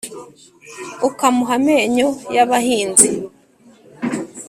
[1.07, 3.07] ukamuha amenyo y’abanzi